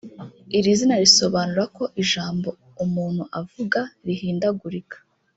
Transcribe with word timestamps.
Iri 0.57 0.71
zina 0.79 0.95
risobanura 1.03 1.63
ko 1.75 1.83
ijambo 2.01 2.49
umuntu 2.85 3.23
avuga 3.39 3.79
rihindagurika 4.05 4.97